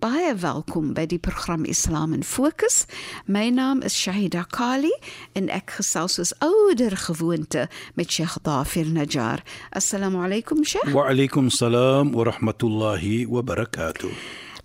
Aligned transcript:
Baie 0.00 0.32
welkom 0.40 0.94
by 0.96 1.02
die 1.04 1.18
program 1.20 1.66
Islam 1.68 2.14
in 2.16 2.22
Fokus. 2.24 2.86
My 3.28 3.50
naam 3.52 3.82
is 3.84 3.92
Shahida 3.92 4.46
Kali 4.48 4.94
en 5.36 5.50
ek 5.52 5.74
gesels 5.76 6.16
soos 6.16 6.32
ouer 6.40 6.96
gewoonte 6.96 7.66
met 8.00 8.08
Sheikh 8.08 8.38
Dafir 8.48 8.88
Najjar. 8.88 9.44
Assalamu 9.76 10.24
alaykum 10.24 10.64
Sheikh. 10.64 10.94
Wa 10.96 11.10
alaykum 11.12 11.52
salaam 11.52 12.14
wa 12.16 12.24
rahmatullahi 12.24 13.26
wa 13.28 13.44
barakatuh. 13.44 14.08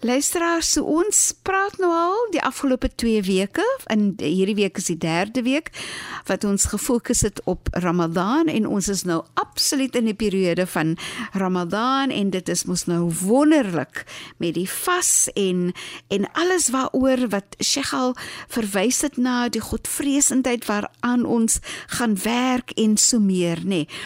Luisteraars, 0.06 0.68
so 0.76 0.86
ons 0.86 1.20
praat 1.42 1.80
nou 1.82 1.88
al 1.90 2.28
die 2.30 2.42
afgelope 2.46 2.92
2 2.94 3.24
weke 3.26 3.64
en 3.90 4.12
hierdie 4.22 4.54
week 4.60 4.78
is 4.78 4.92
die 4.92 5.00
derde 5.02 5.42
week 5.48 5.72
wat 6.28 6.46
ons 6.46 6.68
gefokus 6.70 7.24
het 7.26 7.42
op 7.50 7.72
Ramadan 7.82 8.52
en 8.52 8.68
ons 8.70 8.86
is 8.92 9.02
nou 9.10 9.24
absoluut 9.42 9.98
in 9.98 10.06
die 10.12 10.14
periode 10.14 10.68
van 10.70 10.94
Ramadan 11.34 12.14
en 12.14 12.30
dit 12.36 12.54
is 12.54 12.68
mos 12.70 12.86
nou 12.86 13.08
wonderlik 13.24 14.04
met 14.38 14.54
die 14.60 14.68
vas 14.70 15.26
en 15.34 15.72
en 16.14 16.30
alles 16.38 16.70
waaroor 16.76 17.26
wat 17.34 17.58
Sheikh 17.58 17.96
al 17.98 18.14
verwys 18.54 19.02
het 19.08 19.18
na 19.18 19.48
die 19.50 19.64
godvreesendheid 19.72 20.70
waaraan 20.70 21.26
ons 21.26 21.58
gaan 21.98 22.14
werk 22.22 22.78
en 22.78 22.94
so 23.02 23.18
meer 23.18 23.66
nê. 23.66 23.86
Nee. 23.88 24.04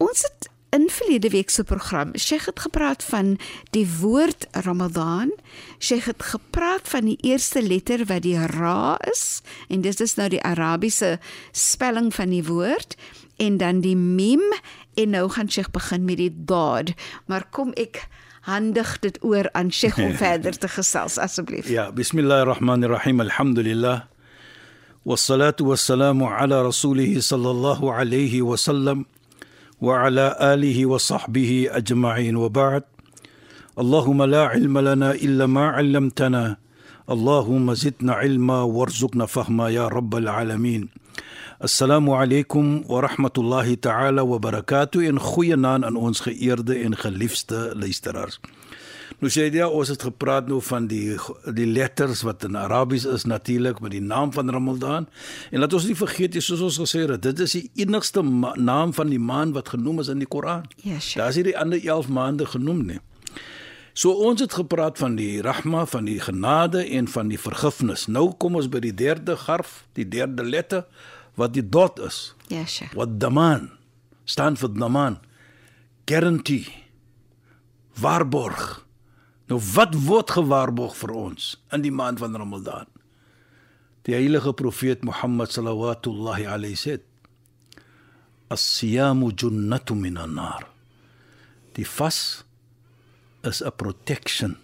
Ons 0.00 0.28
het 0.28 0.49
in 0.75 0.89
verlede 0.91 1.29
week 1.29 1.49
se 1.49 1.63
program, 1.63 2.11
Sheikh 2.17 2.45
het 2.45 2.59
gepraat 2.59 3.03
van 3.03 3.37
die 3.71 3.87
woord 3.99 4.47
Ramadan. 4.51 5.31
Sheikh 5.79 6.05
het 6.05 6.23
gepraat 6.23 6.89
van 6.91 7.05
die 7.05 7.17
eerste 7.21 7.61
letter 7.63 8.05
wat 8.05 8.25
die 8.25 8.39
ra 8.39 8.97
is 9.11 9.41
en 9.67 9.81
dit 9.81 9.99
is 9.99 10.15
nou 10.19 10.29
die 10.29 10.43
Arabiese 10.43 11.19
spelling 11.51 12.11
van 12.13 12.29
die 12.29 12.43
woord 12.43 12.97
en 13.37 13.57
dan 13.57 13.79
die 13.85 13.95
mim 13.95 14.43
en 14.95 15.09
nou 15.09 15.29
gaan 15.29 15.51
Sheikh 15.51 15.71
begin 15.71 16.05
met 16.05 16.17
die 16.17 16.33
dad. 16.33 16.91
Maar 17.25 17.47
kom 17.51 17.71
ek 17.79 18.07
handig 18.45 18.99
dit 18.99 19.17
oor 19.23 19.49
aan 19.51 19.71
Sheikh 19.71 19.97
om 19.97 20.13
verder 20.13 20.57
te 20.57 20.67
gesels 20.67 21.17
asseblief. 21.17 21.69
Ja, 21.69 21.91
bismillahirrahmanirrahim. 21.91 23.19
Alhamdulillah. 23.19 24.01
والصلاه 25.05 25.55
والسلام 25.61 26.23
على 26.23 26.65
رسوله 26.65 27.19
صلى 27.19 27.49
الله 27.51 27.93
عليه 27.93 28.41
وسلم 28.41 29.05
وعلى 29.80 30.36
آله 30.40 30.86
وصحبه 30.86 31.68
أجمعين. 31.70 32.36
وبعد 32.36 32.82
اللهم 33.78 34.22
لا 34.22 34.46
علم 34.46 34.78
لنا 34.78 35.10
إلا 35.14 35.46
ما 35.46 35.66
علمتنا. 35.68 36.56
اللهم 37.10 37.74
زدنا 37.74 38.12
علما 38.12 38.62
وارزقنا 38.62 39.26
فهما 39.26 39.68
يا 39.68 39.88
رب 39.88 40.14
العالمين. 40.14 40.88
السلام 41.64 42.10
عليكم 42.10 42.84
ورحمة 42.88 43.36
الله 43.38 43.74
تعالى 43.74 44.20
وبركاته. 44.20 45.08
en 45.08 45.18
goeienaand 45.18 45.84
aan 45.84 45.96
ons 45.96 46.20
geëerde 46.20 46.74
en 46.74 46.96
geliefde 46.96 47.74
Nou 49.20 49.28
sê 49.28 49.50
jy 49.52 49.66
ons 49.68 49.90
het 49.92 50.00
gepraat 50.06 50.46
nou 50.48 50.62
van 50.64 50.86
die 50.88 51.18
die 51.52 51.68
letters 51.68 52.22
wat 52.24 52.46
in 52.48 52.56
Arabies 52.56 53.04
is 53.04 53.26
natuurlik 53.28 53.82
met 53.84 53.92
die 53.92 54.00
naam 54.00 54.32
van 54.32 54.48
Ramadan 54.48 55.08
en 55.50 55.60
laat 55.60 55.76
ons 55.76 55.88
nie 55.90 55.96
vergeet 55.98 56.38
jy 56.38 56.40
soos 56.44 56.62
ons 56.64 56.78
gesê 56.80 57.04
het 57.04 57.20
dit 57.26 57.42
is 57.44 57.56
die 57.58 57.66
enigste 57.84 58.24
naam 58.24 58.94
van 58.96 59.12
die 59.12 59.20
maand 59.20 59.52
wat 59.58 59.74
genoem 59.76 60.00
is 60.00 60.08
in 60.08 60.24
die 60.24 60.28
Koran. 60.28 60.64
Ja, 60.80 60.96
sure. 61.00 61.20
Daar 61.20 61.34
is 61.34 61.40
hier 61.40 61.50
die 61.50 61.58
ander 61.58 61.84
11 61.84 62.08
maande 62.08 62.48
genoem 62.48 62.82
nie. 62.94 62.98
So 63.92 64.16
ons 64.24 64.40
het 64.40 64.56
gepraat 64.56 64.96
van 64.96 65.18
die 65.18 65.42
rahma, 65.44 65.84
van 65.84 66.06
die 66.08 66.20
genade 66.22 66.86
en 66.88 67.08
van 67.10 67.28
die 67.28 67.38
vergifnis. 67.38 68.06
Nou 68.08 68.30
kom 68.40 68.56
ons 68.56 68.70
by 68.72 68.80
die 68.80 68.94
derde 68.96 69.36
garf, 69.36 69.82
die 69.98 70.08
derde 70.08 70.46
letter 70.46 70.86
wat 71.36 71.52
die 71.52 71.66
dot 71.66 72.00
is. 72.00 72.30
Ja, 72.48 72.64
sure. 72.64 72.88
Wat 72.96 73.18
daman 73.20 73.68
staan 74.24 74.56
vir 74.56 74.72
daman. 74.72 75.18
Guarantee. 76.08 76.70
Waarborg. 78.00 78.86
Nou 79.50 79.58
wat 79.74 79.96
word 79.98 80.30
gewaarborg 80.30 80.94
vir 80.94 81.10
ons 81.18 81.56
in 81.74 81.82
die 81.82 81.90
maand 81.90 82.20
van 82.22 82.36
Ramadan? 82.38 82.86
Die 84.06 84.14
heilige 84.14 84.52
profeet 84.54 85.02
Mohammed 85.02 85.50
sallallahu 85.50 86.46
alayhi 86.46 86.78
sê: 86.78 87.00
"As-siyamu 88.48 89.32
junnatu 89.34 89.94
minan 89.94 90.34
nar." 90.34 90.68
Die 91.74 91.84
vas 91.84 92.44
is 93.42 93.60
'n 93.62 93.74
protection, 93.76 94.56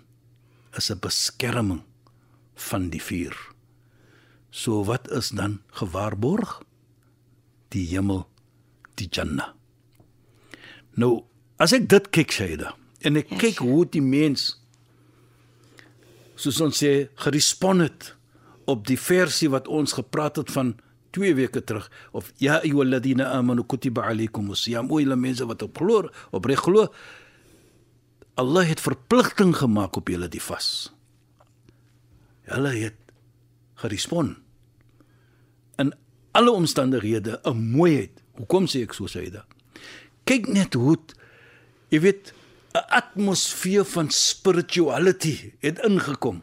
is 0.78 0.90
'n 0.90 1.00
beskerming 1.00 1.82
van 2.54 2.88
die 2.90 3.02
vuur. 3.02 3.34
So 4.50 4.84
wat 4.84 5.10
is 5.10 5.30
dan 5.30 5.62
gewaarborg? 5.72 6.62
Die 7.68 7.86
hemel, 7.86 8.28
die 8.94 9.08
Jannah. 9.10 9.52
Nou, 10.94 11.24
as 11.58 11.72
ek 11.72 11.88
dit 11.88 12.10
kyk, 12.10 12.30
Shaida, 12.30 12.76
en 13.00 13.16
ek 13.16 13.28
kyk 13.28 13.58
hoe 13.58 13.84
die 13.84 14.02
mens 14.02 14.65
soos 16.36 16.60
ons 16.60 16.82
sê 16.84 17.08
gerespond 17.24 17.86
het 17.86 18.14
op 18.66 18.86
die 18.86 18.98
versie 19.00 19.48
wat 19.50 19.68
ons 19.68 19.96
gepraat 19.96 20.36
het 20.36 20.50
van 20.52 20.74
2 21.16 21.34
weke 21.34 21.62
terug 21.64 21.90
of 22.12 22.32
ja 22.42 22.60
ayyuhalladhina 22.60 23.30
amanu 23.32 23.64
kutiba 23.64 24.04
alaykumus 24.10 24.66
siyam 24.66 24.90
o 24.90 25.00
julle 25.00 25.16
mense 25.16 25.46
wat 25.48 25.62
op 25.62 25.78
glo 25.78 26.10
op 26.30 26.44
reg 26.44 26.60
glo 26.60 26.90
Allah 28.36 28.68
het 28.68 28.80
verpligting 28.84 29.54
gemaak 29.56 29.96
op 29.96 30.10
julle 30.12 30.28
die 30.28 30.42
vas. 30.44 30.92
Hulle 32.44 32.72
het 32.76 32.98
gerespond 33.80 34.36
in 35.80 35.94
alle 36.36 36.52
omstandighede 36.52 37.40
'n 37.44 37.56
mooiheid. 37.72 38.22
Hoekom 38.36 38.66
sê 38.66 38.82
ek 38.82 38.92
so 38.92 39.06
sê 39.08 39.30
dit? 39.30 39.44
Kyk 40.24 40.48
net 40.48 40.74
hoe 40.74 40.98
jy 41.88 42.00
weet 42.00 42.32
'n 42.76 42.84
atmosfeer 42.88 43.84
van 43.84 44.10
spirituality 44.10 45.52
het 45.58 45.78
ingekom. 45.78 46.42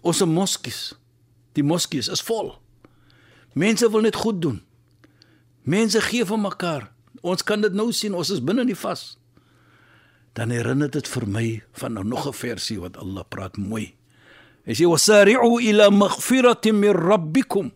Ons 0.00 0.24
moskies, 0.24 0.94
die 1.52 1.64
moskies 1.64 2.08
is 2.08 2.22
vol. 2.22 2.58
Mense 3.52 3.90
wil 3.90 4.00
net 4.00 4.16
goed 4.16 4.42
doen. 4.42 4.62
Mense 5.62 6.00
gee 6.00 6.24
vir 6.26 6.38
mekaar. 6.38 6.90
Ons 7.22 7.44
kan 7.46 7.60
dit 7.60 7.72
nou 7.72 7.92
sien, 7.92 8.14
ons 8.14 8.30
is 8.30 8.42
binne 8.42 8.64
die 8.66 8.76
vas. 8.76 9.16
Dan 10.32 10.50
herinner 10.50 10.90
dit 10.90 11.08
vir 11.08 11.26
my 11.28 11.62
van 11.72 11.92
nou 11.92 12.04
nog 12.04 12.26
'n 12.26 12.32
versie 12.32 12.80
wat 12.80 12.96
Allah 12.96 13.24
praat 13.28 13.56
mooi. 13.56 13.94
Hy 14.64 14.74
sê 14.74 14.84
wasari'u 14.86 15.60
ila 15.60 15.90
maghfiratin 15.90 16.78
min 16.78 16.92
rabbikum. 16.92 17.72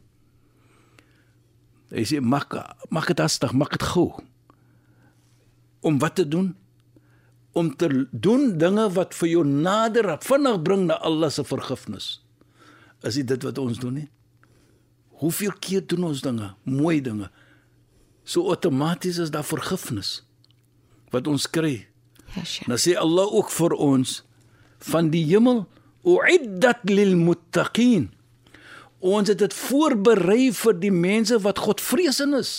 Hy 1.91 2.05
sê 2.05 2.21
maak 2.21 2.55
maak 2.91 3.07
dit 3.07 3.21
astig, 3.21 3.53
maak 3.53 3.71
dit 3.71 3.83
gou. 3.83 4.13
Om 5.81 5.99
wat 5.99 6.15
te 6.15 6.29
doen? 6.29 6.57
Om 7.57 7.71
te 7.77 7.89
doen 8.13 8.51
dinge 8.61 8.85
wat 8.93 9.15
vir 9.17 9.31
jou 9.31 9.43
nader 9.49 10.11
vinnig 10.21 10.61
bring 10.65 10.85
na 10.91 10.99
Allah 11.01 11.31
se 11.33 11.45
vergifnis. 11.45 12.09
Is 13.07 13.17
dit 13.17 13.47
wat 13.49 13.59
ons 13.59 13.81
doen 13.81 13.95
nie? 14.03 14.09
Hoeveel 15.23 15.55
keer 15.65 15.85
doen 15.89 16.11
ons 16.11 16.21
dinge, 16.21 16.51
mooi 16.69 17.01
dinge? 17.01 17.31
So 18.29 18.51
outomaties 18.53 19.21
is 19.23 19.33
daar 19.33 19.47
vergifnis 19.47 20.21
wat 21.15 21.31
ons 21.31 21.47
kry. 21.49 21.87
Ja, 22.35 22.43
sure. 22.45 22.69
Nou 22.69 22.79
sê 22.83 22.97
Allah 23.01 23.33
ook 23.39 23.49
vir 23.55 23.77
ons 23.81 24.19
van 24.91 25.09
die 25.15 25.25
hemel 25.25 25.65
uiddat 26.05 26.85
lil 26.91 27.17
muttaqin. 27.17 28.11
Ons 29.01 29.33
het 29.33 29.41
dit 29.41 29.55
voorberei 29.55 30.51
vir 30.53 30.77
die 30.83 30.93
mense 30.93 31.39
wat 31.41 31.63
Godvreesend 31.65 32.37
is. 32.37 32.53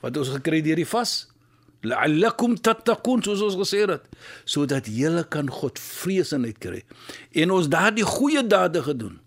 Wat 0.00 0.16
ons 0.16 0.32
gekry 0.38 0.62
deur 0.64 0.80
die 0.80 0.88
vas 0.88 1.31
la'allakum 1.82 2.54
tattaqun 2.58 3.24
soos 3.26 3.42
ons 3.42 3.58
gesê 3.58 3.82
het 3.90 4.06
sodat 4.44 4.86
julle 4.86 5.24
kan 5.32 5.50
God 5.50 5.80
vreesenheid 5.82 6.60
kry 6.62 6.82
en 7.34 7.54
ons 7.54 7.68
daardie 7.72 8.06
goeie 8.06 8.44
dade 8.46 8.82
gedoen. 8.82 9.18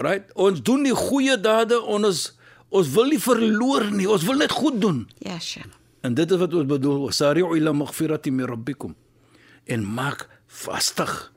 Right? 0.00 0.30
Ons 0.34 0.62
doen 0.64 0.84
die 0.86 0.96
goeie 0.96 1.36
dade 1.40 1.80
ons 1.80 2.30
ons 2.70 2.90
wil 2.94 3.10
nie 3.10 3.18
verloor 3.20 3.88
nie, 3.90 4.06
ons 4.06 4.24
wil 4.28 4.38
net 4.38 4.52
goed 4.54 4.78
doen. 4.82 5.02
Ja, 5.26 5.40
sure. 5.42 5.66
En 6.06 6.14
dit 6.14 6.30
is 6.30 6.38
wat 6.40 6.54
ons 6.54 6.68
bedoel, 6.68 7.00
wasari'u 7.08 7.56
ila 7.58 7.72
maghfirati 7.76 8.30
min 8.32 8.46
rabbikum. 8.48 8.94
En 9.66 9.82
maak 9.84 10.28
vastig 10.46 11.32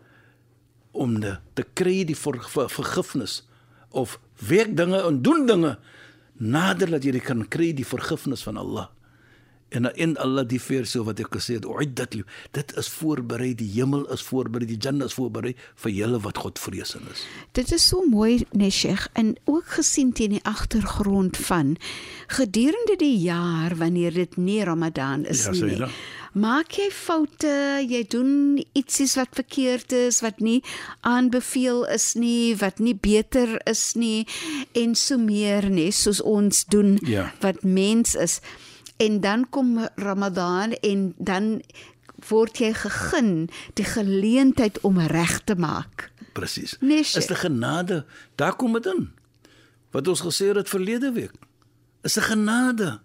om 0.94 1.18
de, 1.20 1.36
te 1.58 1.66
kry 1.74 2.04
die 2.08 2.16
ver, 2.18 2.38
ver, 2.54 2.70
vergifnis 2.70 3.42
of 3.90 4.20
werk 4.48 4.76
dinge 4.78 5.02
en 5.02 5.20
doen 5.26 5.48
dinge 5.50 5.76
nader 6.38 6.94
dat 6.94 7.06
jy 7.06 7.20
kan 7.24 7.44
kry 7.50 7.72
die 7.76 7.88
vergifnis 7.88 8.46
van 8.46 8.58
Allah. 8.62 8.92
En 9.74 9.88
in 9.96 10.16
Allah 10.22 10.46
die 10.48 10.60
verse 10.62 11.02
wat 11.04 11.20
ek 11.24 11.32
gesê 11.34 11.56
het, 11.58 11.66
uiddat 11.66 12.14
li, 12.14 12.24
dit 12.54 12.74
is 12.78 12.88
voorberei, 12.94 13.52
die 13.58 13.70
hemel 13.74 14.06
is 14.14 14.22
voorberei, 14.22 14.68
die 14.70 14.78
Jannah 14.78 15.08
is 15.10 15.16
voorberei 15.18 15.56
vir 15.84 15.92
julle 15.92 16.20
wat 16.22 16.38
Godvreesend 16.44 17.10
is. 17.12 17.24
Dit 17.58 17.72
is 17.74 17.88
so 17.90 18.04
mooi, 18.06 18.46
Nesheg, 18.54 19.08
en 19.18 19.34
ook 19.50 19.74
gesien 19.80 20.12
teen 20.14 20.36
die 20.38 20.44
agtergrond 20.46 21.38
van 21.48 21.76
gedurende 22.28 22.96
die 23.02 23.18
jaar 23.26 23.74
wanneer 23.82 24.14
dit 24.14 24.38
nie 24.38 24.62
Ramadan 24.64 25.26
is 25.26 25.46
Ja, 25.46 25.52
nie. 25.52 25.64
nie. 25.64 25.78
dat? 25.78 25.90
Maak 26.34 26.72
jy 26.80 26.88
foute, 26.90 27.50
jy 27.86 28.00
doen 28.10 28.58
ietsies 28.74 29.14
wat 29.20 29.36
verkeerd 29.38 29.92
is, 29.94 30.22
wat 30.26 30.40
nie 30.42 30.64
aanbeveel 31.06 31.84
is 31.94 32.14
nie, 32.18 32.56
wat 32.58 32.80
nie 32.82 32.96
beter 32.98 33.60
is 33.70 33.92
nie 33.96 34.26
en 34.74 34.96
so 34.98 35.18
meer 35.22 35.68
nê, 35.70 35.92
soos 35.94 36.22
ons 36.22 36.64
doen 36.66 36.98
Ja. 37.06 37.32
wat 37.42 37.62
mens 37.64 38.16
is. 38.16 38.40
En 39.04 39.20
dan 39.20 39.50
kom 39.50 39.88
Ramadan 39.96 40.72
en 40.72 41.14
dan 41.18 41.62
word 42.30 42.58
jy 42.58 42.72
gegun 42.78 43.32
die 43.76 43.86
geleentheid 43.88 44.80
om 44.88 45.00
reg 45.12 45.42
te 45.44 45.56
maak. 45.60 46.12
Presies. 46.34 46.78
Nee, 46.80 47.04
is 47.04 47.28
die 47.28 47.38
genade, 47.38 48.06
daar 48.40 48.56
kom 48.56 48.78
dit 48.80 48.88
in. 48.90 49.10
Wat 49.92 50.08
ons 50.08 50.24
gesê 50.24 50.54
het 50.56 50.72
verlede 50.72 51.12
week. 51.12 51.36
Is 52.02 52.18
'n 52.18 52.30
genade. 52.32 53.02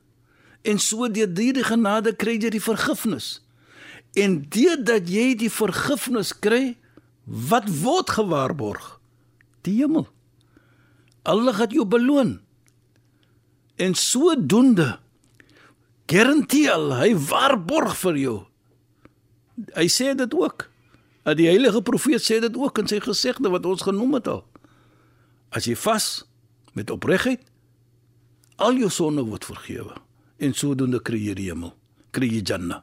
En 0.63 0.79
so 0.79 1.09
deur 1.11 1.31
hierdie 1.35 1.65
genade 1.65 2.17
kry 2.17 2.39
jy 2.39 2.51
die 2.51 2.63
vergifnis. 2.63 3.43
En 4.13 4.47
deurdat 4.49 5.09
jy 5.09 5.35
die 5.37 5.51
vergifnis 5.51 6.39
kry, 6.39 6.77
wat 7.25 7.69
word 7.83 8.11
gewaarborg? 8.11 9.01
Die 9.61 9.75
hemel. 9.83 10.09
Allah 11.23 11.55
gaan 11.55 11.71
jou 11.71 11.85
beloon. 11.85 12.41
En 13.77 13.95
sodoende 13.95 14.99
garandeer 16.09 16.89
hy 16.99 17.13
waarborg 17.29 17.97
vir 18.01 18.19
jou. 18.23 18.39
Hy 19.77 19.87
sê 19.93 20.15
dit 20.17 20.35
ook. 20.35 20.69
Dat 21.29 21.37
die 21.37 21.49
heilige 21.51 21.83
profeet 21.85 22.25
sê 22.25 22.39
dit 22.41 22.57
ook 22.57 22.79
in 22.81 22.89
sy 22.89 23.03
gesegde 23.05 23.51
wat 23.53 23.67
ons 23.69 23.85
genoem 23.85 24.17
het 24.17 24.31
al. 24.33 24.43
As 25.53 25.69
jy 25.69 25.77
vas 25.77 26.25
met 26.77 26.91
opregtheid, 26.93 27.43
al 28.57 28.79
jou 28.81 28.89
sonde 28.91 29.25
word 29.27 29.45
vergewe 29.47 29.99
en 30.39 30.55
sodoende 30.55 31.01
kry 31.05 31.19
jy 31.21 31.35
die 31.39 31.49
hemel, 31.51 31.75
kry 32.15 32.29
jy 32.31 32.43
Jannah. 32.47 32.81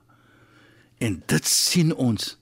En 1.03 1.17
dit 1.27 1.47
sien 1.49 1.91
ons 1.95 2.35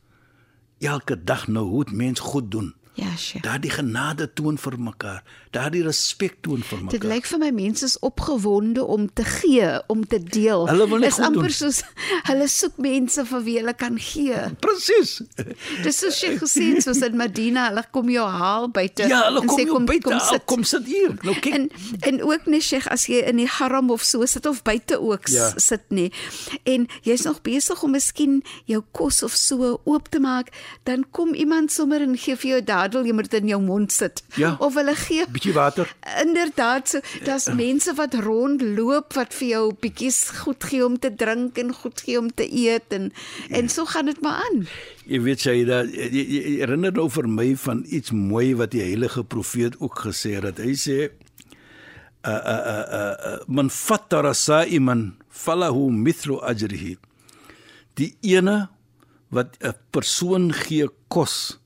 elke 0.83 1.15
dag 1.15 1.47
nou 1.47 1.63
hoe 1.69 1.83
dit 1.85 1.95
mens 1.97 2.19
goed 2.19 2.51
doen. 2.51 2.73
Ja, 2.95 3.09
Sheikh. 3.17 3.41
Daardie 3.43 3.71
genade 3.73 4.27
toon 4.37 4.57
vir 4.61 4.75
mekaar, 4.77 5.23
daardie 5.51 5.81
respek 5.83 6.35
toon 6.45 6.61
vir 6.61 6.77
Dit 6.77 6.91
mekaar. 7.01 7.09
lyk 7.09 7.25
vir 7.25 7.39
my 7.41 7.49
mense 7.51 7.85
is 7.85 7.95
opgewonde 8.05 8.83
om 8.85 9.07
te 9.13 9.23
gee, 9.25 9.69
om 9.89 10.03
te 10.07 10.19
deel. 10.23 10.67
Hulle 10.69 10.85
wil 10.91 10.99
net 11.01 11.09
is 11.09 11.15
goed 11.17 11.25
amper 11.25 11.41
doen. 11.49 11.55
soos 11.57 11.79
hulle 12.29 12.47
soek 12.47 12.77
mense 12.77 13.25
vir 13.25 13.41
wie 13.47 13.55
hulle 13.57 13.73
kan 13.73 13.97
gee. 13.97 14.37
Presies. 14.61 15.15
Dis 15.83 15.97
soos 16.03 16.19
jy 16.21 16.35
gesê 16.37 16.67
het 16.75 16.83
soos 16.85 17.01
in 17.07 17.17
Medina, 17.17 17.67
hulle 17.71 17.83
kom 17.91 18.09
jou 18.13 18.27
haal 18.29 18.69
buite 18.69 19.07
Ja, 19.09 19.23
en 19.31 19.41
kom 19.47 19.57
sê, 19.57 19.65
jou 19.65 19.79
buite, 19.89 20.13
al 20.13 20.21
sit. 20.29 20.45
kom 20.45 20.63
sit 20.63 20.85
hier. 20.85 21.17
Nou 21.23 21.33
kyk. 21.39 21.53
En 21.57 21.69
en 22.11 22.21
ook 22.29 22.45
net 22.45 22.61
Sheikh 22.63 22.87
as 22.93 23.07
jy 23.09 23.23
in 23.31 23.41
die 23.41 23.49
haram 23.49 23.89
of 23.89 24.03
so 24.05 24.25
sit 24.29 24.45
of 24.45 24.61
buite 24.63 24.99
ook 25.01 25.27
Ja. 25.33 25.49
sit 25.57 25.89
nê. 25.89 26.11
En 26.69 26.85
jy's 27.01 27.25
nog 27.25 27.41
besig 27.41 27.81
om 27.83 27.91
miskien 27.97 28.43
jou 28.69 28.83
kos 28.91 29.23
of 29.23 29.33
so 29.33 29.79
oop 29.83 30.09
te 30.13 30.19
maak, 30.19 30.53
dan 30.85 31.03
kom 31.11 31.33
iemand 31.33 31.71
sommer 31.71 32.01
en 32.05 32.13
gee 32.17 32.35
vir 32.37 32.49
jou 32.51 32.61
dadel, 32.83 33.07
jy 33.07 33.15
moet 33.15 33.29
dit 33.31 33.41
in 33.41 33.51
jou 33.53 33.59
mond 33.63 33.91
sit. 33.91 34.21
Ja. 34.39 34.55
Of 34.63 34.77
hulle 34.79 34.95
gee 34.95 35.25
Bietjie 35.33 35.53
water. 35.55 35.89
Inderdaad, 36.21 36.89
so 36.89 37.01
daar's 37.25 37.49
mense 37.55 37.93
wat 37.97 38.17
rondloop 38.25 39.15
wat 39.17 39.33
vir 39.37 39.47
jou 39.47 39.63
bietjies 39.83 40.19
goed 40.43 40.63
gee 40.69 40.83
om 40.85 40.97
te 40.99 41.13
drink 41.15 41.57
en 41.61 41.73
goed 41.73 42.03
gee 42.05 42.19
om 42.19 42.29
te 42.31 42.47
eet 42.47 42.93
en 42.95 43.11
en 43.49 43.69
so 43.69 43.85
gaan 43.85 44.11
dit 44.11 44.21
maar 44.21 44.43
aan. 44.45 44.65
Jy 45.09 45.21
weet 45.23 45.47
jy 45.47 45.57
dat 45.67 45.91
jy, 45.91 46.09
jy, 46.11 46.25
jy 46.33 46.55
herinner 46.61 46.93
nou 46.95 47.09
vir 47.11 47.27
my 47.29 47.49
van 47.65 47.83
iets 47.87 48.13
mooi 48.15 48.53
wat 48.59 48.73
die 48.75 48.83
heilige 48.83 49.23
profeet 49.23 49.79
ook 49.79 50.05
gesê 50.07 50.37
het. 50.39 50.61
Hy 50.61 50.75
sê 50.79 50.99
uh 52.23 52.31
uh 52.31 52.61
uh, 52.75 53.15
uh 53.31 53.39
man 53.47 53.69
fattara 53.69 54.33
sa'iman 54.33 55.11
falahu 55.29 55.89
mithlu 55.91 56.39
ajrihi. 56.41 56.95
Die 57.99 58.13
ene 58.21 58.69
wat 59.29 59.57
'n 59.59 59.75
persoon 59.91 60.53
gee 60.53 60.87
kos 61.07 61.59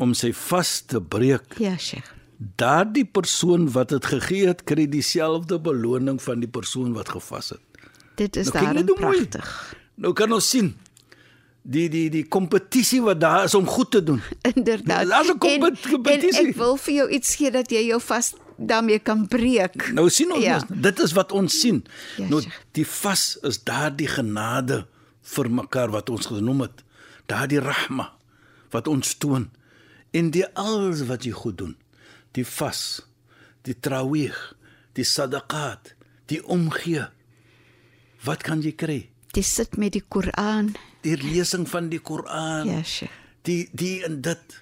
om 0.00 0.14
sy 0.16 0.32
vas 0.48 0.80
te 0.88 1.00
breek. 1.02 1.58
Ja, 1.60 1.76
Sheikh. 1.78 2.08
Daardie 2.56 3.04
persoon 3.04 3.66
wat 3.74 3.90
dit 3.92 4.06
gegee 4.08 4.46
het, 4.48 4.62
kry 4.64 4.86
dieselfde 4.88 5.58
beloning 5.60 6.20
van 6.24 6.40
die 6.40 6.48
persoon 6.48 6.94
wat 6.96 7.10
gevas 7.12 7.52
het. 7.52 7.60
Dit 8.16 8.36
is 8.40 8.48
Nou, 8.52 8.64
daarin 8.64 8.88
pragtig. 8.96 9.50
Nou 10.00 10.12
kan 10.16 10.32
ons 10.32 10.48
sien 10.48 10.70
die 11.62 11.88
die 11.92 12.06
die 12.10 12.24
kompetisie 12.24 13.02
wat 13.04 13.20
daar 13.20 13.44
is 13.44 13.54
om 13.54 13.66
goed 13.68 13.90
te 13.92 14.00
doen. 14.02 14.22
Inderdaad. 14.54 15.08
Daar's 15.08 15.28
'n 15.28 15.38
kompetisie. 15.38 16.40
En 16.40 16.46
ek 16.48 16.56
wil 16.56 16.76
vir 16.76 16.94
jou 16.94 17.08
iets 17.10 17.34
gee 17.36 17.50
dat 17.50 17.70
jy 17.70 17.84
jou 17.92 18.00
vas 18.00 18.32
daarmee 18.56 18.98
kan 18.98 19.26
breek. 19.28 19.92
Nou 19.92 20.08
sien 20.10 20.32
ons 20.32 20.44
Ja. 20.44 20.56
ja. 20.56 20.64
dit 20.68 20.98
is 21.00 21.12
wat 21.12 21.32
ons 21.32 21.60
sien. 21.60 21.84
Ja, 22.16 22.28
nou 22.28 22.42
die 22.72 22.86
vas 22.86 23.38
is 23.42 23.62
daardie 23.64 24.08
genade 24.08 24.86
vir 25.22 25.50
mekaar 25.50 25.90
wat 25.90 26.10
ons 26.10 26.26
genoem 26.26 26.60
het. 26.60 26.82
Daardie 27.26 27.60
rahma 27.60 28.12
wat 28.70 28.88
ons 28.88 29.14
toon 29.18 29.50
en 30.16 30.30
die 30.34 30.46
alles 30.58 31.04
wat 31.08 31.26
jy 31.26 31.32
goed 31.36 31.58
doen. 31.60 31.76
Die 32.36 32.46
vas, 32.46 33.02
die 33.66 33.74
trawih, 33.74 34.36
die 34.98 35.06
sadaqat, 35.06 35.94
die 36.30 36.40
omgee. 36.46 37.06
Wat 38.26 38.44
kan 38.46 38.62
jy 38.62 38.74
kry? 38.78 39.00
Jy 39.34 39.44
sit 39.46 39.76
met 39.78 39.94
die 39.94 40.02
Koran. 40.02 40.74
Die 41.04 41.16
lesing 41.16 41.66
van 41.70 41.88
die 41.92 42.00
Koran. 42.02 42.68
Ja, 42.68 42.82
Sheikh. 42.82 43.14
Die 43.46 43.68
die 43.72 44.02
en 44.04 44.20
dit. 44.24 44.56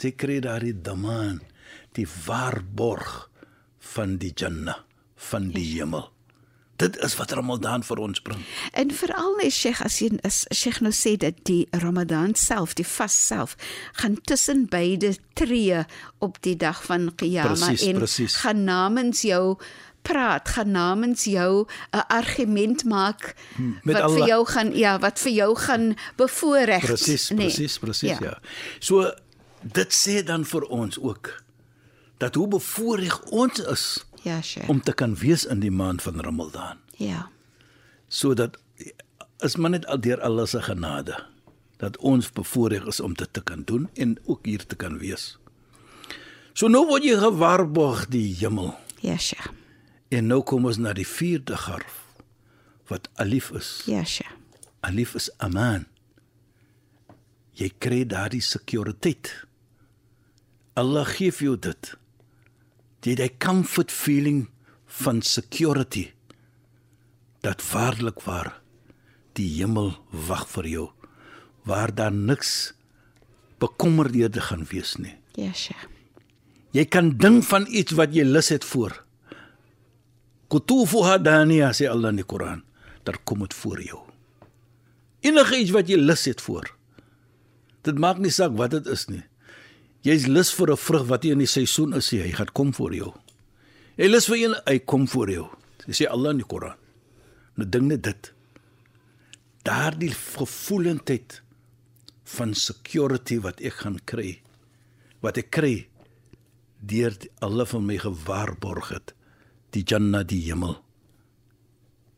Jy 0.00 0.10
kry 0.16 0.38
daardie 0.40 0.74
daman, 0.80 1.40
die 1.96 2.06
waarborg 2.24 3.28
van 3.92 4.16
die 4.20 4.32
Jannah, 4.32 4.78
van 5.28 5.50
die 5.52 5.66
hemel. 5.74 6.06
Dit 6.80 6.96
is 7.04 7.16
wat 7.20 7.32
Ramadan 7.36 7.82
vir 7.84 8.00
ons 8.00 8.22
bring. 8.24 8.40
En 8.72 8.92
veral 8.94 9.34
net 9.36 9.52
Sheikh 9.52 9.82
as 9.84 9.98
jy 10.00 10.14
as 10.24 10.46
Sheikh 10.54 10.80
nou 10.84 10.92
sê 10.96 11.16
dat 11.20 11.42
die 11.48 11.66
Ramadan 11.82 12.32
self, 12.38 12.72
die 12.78 12.86
vas 12.88 13.16
self, 13.26 13.56
gaan 14.00 14.16
tussen 14.24 14.64
beide 14.72 15.12
tree 15.36 15.84
op 16.24 16.40
die 16.46 16.56
dag 16.56 16.80
van 16.88 17.10
Presies, 17.20 17.84
en 17.84 18.00
presies. 18.00 18.36
gaan 18.40 18.64
namens 18.64 19.22
jou 19.28 19.58
praat, 20.02 20.48
gaan 20.48 20.70
namens 20.70 21.24
jou 21.24 21.66
'n 21.92 22.06
argument 22.08 22.84
maak 22.84 23.34
met 23.84 23.96
wat 23.96 24.02
Allah. 24.02 24.16
vir 24.16 24.26
jou 24.26 24.46
gaan 24.46 24.76
ja, 24.76 24.98
wat 24.98 25.18
vir 25.18 25.32
jou 25.32 25.56
gaan 25.56 25.96
bevoordeel. 26.16 26.80
Presies, 26.80 27.30
presies, 27.34 27.78
presies 27.78 28.10
ja. 28.10 28.18
ja. 28.20 28.38
So 28.78 29.12
dit 29.60 29.92
sê 29.92 30.24
dan 30.24 30.44
vir 30.44 30.62
ons 30.62 30.98
ook 30.98 31.42
dat 32.18 32.34
hoe 32.34 32.48
bevoorreg 32.48 33.20
ons 33.22 33.58
is 33.58 34.04
Ja, 34.22 34.40
Sheikh. 34.42 34.68
om 34.68 34.80
te 34.82 34.92
kan 34.92 35.14
wees 35.16 35.44
in 35.46 35.60
die 35.60 35.70
maand 35.70 36.02
van 36.02 36.20
Ramadan. 36.20 36.78
ja. 36.96 37.28
sodat 38.08 38.58
is 39.38 39.56
maar 39.56 39.70
net 39.70 39.86
al 39.86 40.00
deur 40.00 40.20
Allah 40.20 40.46
se 40.46 40.62
genade 40.62 41.14
dat 41.78 41.96
ons 41.96 42.32
bevoorreg 42.32 42.84
is 42.86 43.00
om 43.00 43.14
dit 43.14 43.32
te 43.32 43.40
kan 43.42 43.62
doen 43.64 43.88
en 43.94 44.18
ook 44.24 44.44
hier 44.46 44.66
te 44.66 44.76
kan 44.76 44.98
wees. 44.98 45.38
So 46.52 46.68
nou 46.68 46.82
word 46.86 47.04
jy 47.06 47.14
gewaarborg 47.16 48.08
die 48.12 48.34
hemel. 48.36 48.74
Ja, 49.00 49.16
Sheikh. 49.16 49.48
En 50.10 50.26
nou 50.26 50.42
kom 50.42 50.66
ons 50.66 50.76
na 50.76 50.92
die 50.92 51.06
vierde 51.06 51.56
garf 51.56 52.02
wat 52.90 53.08
alif 53.14 53.50
is. 53.56 53.82
Ja, 53.86 54.04
Sheikh. 54.04 54.34
Alif 54.80 55.14
is 55.14 55.30
aman. 55.38 55.86
Jy 57.56 57.70
kry 57.78 58.02
daardie 58.04 58.42
sekuriteit. 58.42 59.30
Allah 60.74 61.06
gee 61.06 61.32
vir 61.32 61.46
jou 61.46 61.56
dit. 61.58 61.94
Het 63.00 63.18
'n 63.20 63.36
comfort 63.38 63.92
feeling 63.92 64.48
van 64.86 65.22
security. 65.22 66.12
Dat 67.40 67.70
waarlik 67.70 68.20
waar 68.20 68.60
die 69.32 69.48
hemel 69.60 69.98
wag 70.10 70.48
vir 70.48 70.66
jou 70.66 70.90
waar 71.62 71.94
daar 71.94 72.12
niks 72.12 72.72
bekommerdhede 73.58 74.40
gaan 74.40 74.64
wees 74.70 74.96
nie. 74.96 75.14
Ja, 75.32 75.52
Sheikh. 75.52 75.86
Jy 76.70 76.84
kan 76.86 77.16
ding 77.18 77.42
van 77.44 77.66
iets 77.68 77.92
wat 77.98 78.14
jy 78.14 78.24
lus 78.24 78.48
het 78.48 78.64
voor. 78.64 78.94
Kutufuha 80.50 81.18
daniya 81.18 81.72
sê 81.74 81.88
Allah 81.90 82.12
in 82.14 82.20
die 82.22 82.26
Koran. 82.26 82.62
Daar 83.06 83.18
kom 83.24 83.42
dit 83.42 83.54
voor 83.54 83.82
jou. 83.82 83.98
Enige 85.20 85.58
iets 85.58 85.74
wat 85.74 85.88
jy 85.90 85.98
lus 85.98 86.24
het 86.24 86.40
voor. 86.40 86.70
Dit 87.86 87.98
maak 87.98 88.18
nie 88.18 88.30
saak 88.30 88.56
wat 88.58 88.70
dit 88.70 88.86
is 88.86 89.06
nie. 89.10 89.22
Jy's 90.02 90.26
lus 90.26 90.50
vir 90.56 90.70
'n 90.72 90.76
vrug 90.76 91.06
wat 91.08 91.22
nie 91.22 91.32
in 91.32 91.42
die 91.44 91.46
seisoen 91.46 91.92
is 91.94 92.12
nie, 92.12 92.22
hy 92.22 92.32
gaan 92.32 92.52
kom 92.52 92.72
voor 92.72 92.94
jou. 92.94 93.12
Jy 93.96 94.08
lus 94.08 94.26
vir 94.26 94.36
een, 94.36 94.54
hy 94.66 94.78
kom 94.78 95.06
voor 95.08 95.30
jou. 95.30 95.46
Dis 95.86 96.00
sê 96.00 96.08
Allah 96.08 96.30
in 96.30 96.38
die 96.38 96.46
Koran. 96.46 96.76
Nou 97.56 97.68
dink 97.68 97.84
net 97.84 98.02
dit. 98.02 98.32
Daardie 99.62 100.12
gevoelendheid 100.12 101.42
van 102.24 102.54
security 102.54 103.40
wat 103.40 103.60
ek 103.60 103.72
gaan 103.84 103.98
kry. 104.04 104.40
Wat 105.20 105.36
ek 105.36 105.50
kry 105.50 105.88
deur 106.80 107.12
alle 107.40 107.66
van 107.66 107.86
my 107.86 107.98
gewaarborg 107.98 108.88
het. 108.88 109.14
Die 109.72 109.84
Jannah, 109.84 110.26
die 110.26 110.40
hemel. 110.48 110.82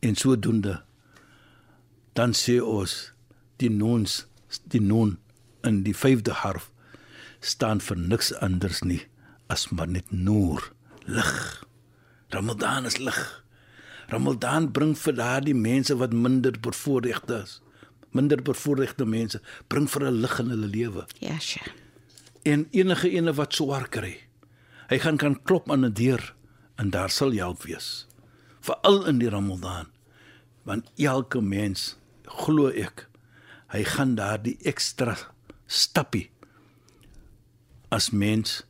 En 0.01 0.15
sodoende 0.15 0.83
dan 2.15 2.33
sê 2.33 2.61
ons 2.61 3.13
die 3.57 3.71
noons 3.71 4.27
die 4.69 4.81
noon 4.81 5.17
in 5.65 5.83
die 5.83 5.95
5de 5.97 6.35
harf 6.43 6.72
staan 7.43 7.83
vir 7.83 7.99
niks 7.99 8.31
anders 8.41 8.83
nie 8.87 9.03
as 9.53 9.69
maar 9.69 9.91
net 9.91 10.09
noor, 10.11 10.65
lig. 11.05 11.65
Ramadan 12.33 12.87
is 12.89 12.97
lig. 12.97 13.21
Ramadan 14.09 14.71
bring 14.73 14.95
vir 14.97 15.17
daardie 15.19 15.57
mense 15.57 15.95
wat 16.01 16.15
minder 16.17 16.57
bevoorregte 16.65 17.43
is, 17.43 17.59
minder 18.17 18.41
bevoorregte 18.45 19.05
mense, 19.05 19.41
bring 19.69 19.89
vir 19.89 20.09
'n 20.09 20.21
lig 20.23 20.39
in 20.41 20.51
hulle 20.55 20.71
lewe. 20.77 21.07
Ja, 21.21 21.39
sja. 21.39 21.61
En 22.45 22.67
enige 22.73 23.11
ene 23.11 23.33
wat 23.33 23.55
swaar 23.55 23.89
kry, 23.89 24.17
hy 24.89 24.99
gaan 24.99 25.17
kan 25.17 25.43
klop 25.43 25.71
aan 25.71 25.85
'n 25.85 25.93
deur 25.93 26.35
en 26.77 26.91
daar 26.91 27.11
sal 27.11 27.33
hulp 27.33 27.63
wees. 27.63 28.07
Veral 28.61 29.07
in 29.07 29.19
die 29.19 29.29
Ramadan. 29.29 29.87
Want 30.65 30.91
elke 30.97 31.41
mens, 31.41 31.97
glo 32.25 32.69
ek, 32.69 33.09
hy 33.69 33.85
gaan 33.85 34.15
daardie 34.15 34.59
ekstra 34.63 35.17
stappie 35.67 36.32
as 37.93 38.11
mens 38.11 38.63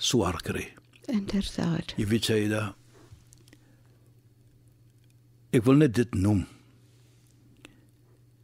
swaar 0.00 0.40
kry. 0.42 0.64
Inderdaad. 1.08 1.92
Jy 2.00 2.06
weet 2.08 2.28
jy 2.30 2.40
da. 2.52 2.62
Ek 5.52 5.64
wil 5.64 5.80
net 5.80 5.94
dit 5.96 6.16
noem. 6.16 6.46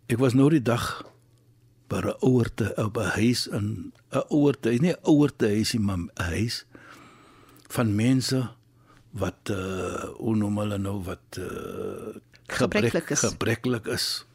Ek 0.08 0.20
was 0.20 0.36
nou 0.36 0.50
die 0.52 0.62
dag 0.64 1.04
by 1.88 2.00
'n 2.04 2.16
ouerte 2.20 2.72
op 2.76 2.96
'n 2.96 3.12
huis 3.20 3.46
in 3.46 3.92
'n 4.12 4.24
ouerte, 4.28 4.70
nie 4.80 4.92
'n 4.92 5.04
ouerte 5.04 5.46
huisie 5.46 5.80
maar 5.80 5.98
'n 5.98 6.10
huis 6.16 6.64
van 7.68 7.94
mense 7.94 8.50
wat 9.10 9.48
uh 9.50 10.04
hoe 10.20 10.36
noem 10.36 10.58
hulle 10.58 10.78
nou 10.78 11.02
wat 11.02 11.38
uh 11.38 12.16
Gebreklik 12.46 13.10
is. 13.10 13.20
gebreklik 13.20 13.86
is. 13.86 14.26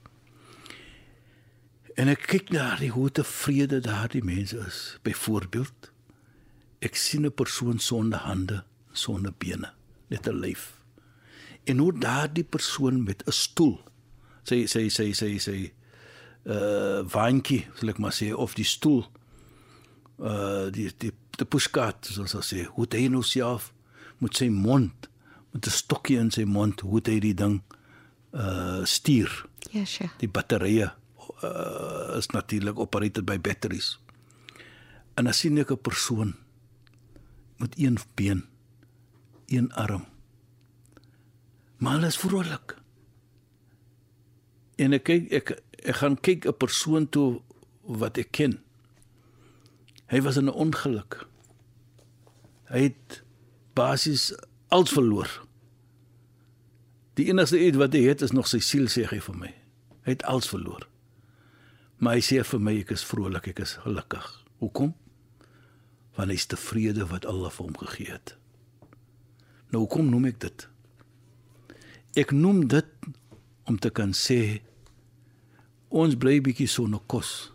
En 1.99 2.07
ek 2.07 2.27
kyk 2.31 2.51
na 2.55 2.77
die 2.79 2.91
hoe 2.95 3.09
tevrede 3.11 3.81
daardie 3.83 4.23
mense 4.23 4.55
is. 4.63 4.77
Byvoorbeeld, 5.03 5.89
ek 6.85 6.95
sien 6.95 7.25
'n 7.25 7.31
persoon 7.35 7.79
sonder 7.79 8.19
hande, 8.23 8.63
sonder 8.91 9.33
bene, 9.37 9.73
net 10.07 10.27
'n 10.27 10.39
lyf. 10.39 10.79
En 11.65 11.77
hoe 11.77 11.93
daardie 11.99 12.43
persoon 12.43 13.03
met 13.03 13.23
'n 13.27 13.31
stoel, 13.31 13.79
sy 14.43 14.65
sy 14.65 14.87
sy 14.89 15.11
sy 15.13 15.37
sy 15.37 15.71
uh 16.45 17.03
waantjie, 17.03 17.67
sal 17.75 17.89
ek 17.89 17.97
maar 17.99 18.13
sê, 18.15 18.31
of 18.33 18.53
die 18.55 18.63
stoel 18.65 19.03
uh 20.19 20.71
die 20.71 20.91
die 20.97 21.11
die 21.37 21.45
pushkat, 21.45 22.05
soos 22.05 22.33
ons 22.35 22.53
sê, 22.53 22.63
hoe 22.65 22.87
hy 22.91 23.07
nou 23.07 23.23
self 23.23 23.73
met 24.19 24.35
sy 24.35 24.49
mond 24.49 25.09
met 25.53 25.67
'n 25.67 25.69
stokkie 25.71 26.17
in 26.17 26.31
sy 26.31 26.43
mond, 26.43 26.79
hoe 26.79 27.01
hy 27.05 27.19
die 27.19 27.33
ding 27.33 27.61
uh 28.33 28.85
stuur 28.85 29.45
Ja, 29.71 29.85
sja. 29.85 30.09
die 30.17 30.27
batterye 30.29 30.91
uh, 31.43 32.15
is 32.17 32.27
natuurlik 32.27 32.79
operated 32.79 33.25
by 33.25 33.39
batteries. 33.39 33.99
En 35.13 35.23
dan 35.23 35.33
sien 35.33 35.57
ek 35.57 35.71
'n 35.71 35.81
persoon 35.81 36.35
met 37.57 37.73
een 37.77 37.97
been, 38.15 38.45
een 39.45 39.73
arm. 39.73 40.05
Maar 41.77 41.93
hulle 41.93 42.07
is 42.07 42.17
vrolik. 42.17 42.77
En 44.75 44.93
ek 44.93 45.03
kyk 45.03 45.31
ek 45.31 45.61
ek 45.83 45.95
gaan 45.95 46.19
kyk 46.19 46.45
'n 46.47 46.57
persoon 46.57 47.09
toe 47.09 47.41
wat 47.81 48.17
ek 48.17 48.31
ken. 48.31 48.59
Hy 50.07 50.21
was 50.21 50.37
in 50.37 50.45
'n 50.45 50.59
ongeluk. 50.65 51.27
Hy 52.69 52.81
het 52.81 53.23
basies 53.73 54.33
alles 54.67 54.89
verloor. 54.89 55.45
Die 57.13 57.27
enigste 57.27 57.59
iets 57.59 57.77
wat 57.77 57.93
hy 57.93 58.01
het 58.07 58.21
is 58.21 58.31
nog 58.31 58.47
sy 58.47 58.59
siel 58.59 58.87
sê 58.87 59.03
hy 59.09 59.19
vir 59.19 59.35
my. 59.35 59.53
Hy 60.05 60.11
het 60.11 60.23
alles 60.23 60.47
verloor. 60.47 60.87
Maar 61.99 62.15
hy 62.15 62.23
sê 62.23 62.39
vir 62.47 62.61
my 62.63 62.73
ek 62.79 62.93
is 62.95 63.03
vrolik, 63.03 63.51
ek 63.51 63.63
is 63.65 63.75
gelukkig. 63.83 64.25
Hoekom? 64.63 64.93
Want 66.15 66.31
hy 66.31 66.37
is 66.39 66.47
tevrede 66.47 67.07
wat 67.11 67.27
Allah 67.27 67.51
vir 67.51 67.65
hom 67.67 67.79
gegee 67.81 68.13
het. 68.13 68.35
Nou 69.69 69.83
hoekom 69.83 70.07
noem 70.09 70.29
ek 70.31 70.39
dit? 70.45 70.65
Ek 72.17 72.31
noem 72.33 72.63
dit 72.71 73.09
om 73.69 73.77
te 73.77 73.91
kan 73.93 74.15
sê 74.17 74.61
ons 75.89 76.15
bly 76.17 76.39
bietjie 76.45 76.69
sonder 76.69 77.03
kos. 77.11 77.51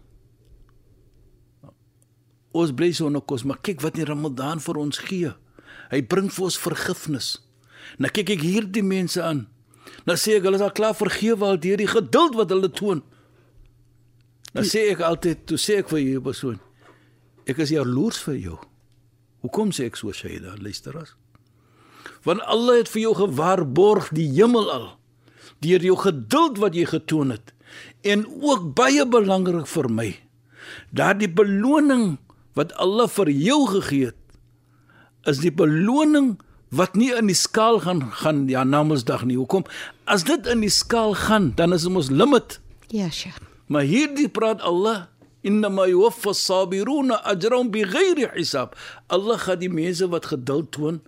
Ons 2.55 2.71
bly 2.77 2.93
sonder 2.95 3.25
kos, 3.27 3.43
maar 3.43 3.59
kyk 3.67 3.83
wat 3.83 3.97
die 3.99 4.07
Ramadan 4.07 4.63
vir 4.63 4.79
ons 4.79 5.01
gee. 5.09 5.33
Hy 5.91 6.01
bring 6.07 6.29
vir 6.31 6.47
ons 6.47 6.61
vergifnis. 6.61 7.33
Nou 7.99 8.13
kyk 8.15 8.37
ek 8.37 8.45
hierdie 8.45 8.85
mense 8.87 9.19
aan. 9.23 9.47
Nou 10.07 10.17
sê 10.21 10.39
ek 10.39 10.47
hulle 10.47 10.61
is 10.61 10.65
al 10.65 10.75
klaar 10.77 10.95
vergewe 10.99 11.49
al 11.49 11.59
deur 11.61 11.81
die 11.81 11.91
geduld 11.91 12.39
wat 12.39 12.53
hulle 12.55 12.71
toon. 12.71 13.03
Nou 14.55 14.65
sê 14.67 14.87
ek 14.93 15.03
altyd, 15.03 15.45
toe 15.51 15.59
sê 15.59 15.81
ek 15.83 15.91
vir 15.91 16.01
hierdie 16.01 16.25
persoon, 16.25 16.61
ek 17.51 17.59
is 17.65 17.75
jaloers 17.75 18.21
vir 18.29 18.37
jou. 18.39 18.59
Hoekom 19.45 19.73
sê 19.75 19.89
ek 19.91 19.99
so 19.99 20.15
Shaida, 20.15 20.55
luister 20.63 20.95
as? 21.01 21.17
Want 22.25 22.45
Allah 22.49 22.81
het 22.81 22.91
vir 22.93 23.09
jou 23.09 23.15
gewaarborg 23.19 24.13
die 24.17 24.29
hemel 24.37 24.71
al 24.73 24.87
deur 25.65 25.85
jou 25.85 25.97
geduld 25.97 26.59
wat 26.61 26.75
jy 26.77 26.85
getoon 26.89 27.33
het. 27.33 27.53
En 28.05 28.25
ook 28.29 28.75
baie 28.77 29.05
belangrik 29.09 29.69
vir 29.71 29.89
my, 29.89 30.09
daardie 30.93 31.31
beloning 31.31 32.19
wat 32.59 32.75
Allah 32.81 33.09
vir 33.11 33.31
jou 33.33 33.63
gegee 33.73 34.11
het, 34.13 34.21
is 35.29 35.41
die 35.41 35.53
beloning 35.55 36.35
wat 36.75 36.99
nie 36.99 37.11
in 37.17 37.31
die 37.31 37.39
skaal 37.39 37.81
gaan 37.85 38.03
gaan 38.21 38.45
ja 38.51 38.65
Namedsdag 38.65 39.25
nie. 39.25 39.39
Hoekom? 39.41 39.65
As 40.11 40.27
dit 40.29 40.47
in 40.51 40.61
die 40.65 40.73
skaal 40.73 41.15
gaan, 41.17 41.53
dan 41.57 41.73
is 41.73 41.87
ons 41.89 42.11
limit. 42.13 42.59
Ja, 42.93 43.09
sja. 43.15 43.33
Maar 43.75 43.89
hierdie 43.91 44.31
praat 44.31 44.63
Allah 44.63 45.11
Innama 45.45 45.85
yuwaffa 45.91 46.33
as-sabiruna 46.33 47.19
ajrahum 47.29 47.69
bighairi 47.75 48.31
hisab. 48.33 48.79
Allah 49.13 49.37
gaan 49.43 49.61
die 49.61 49.69
mense 49.69 50.07
wat 50.09 50.31
geduld 50.33 50.71
toon 50.73 51.03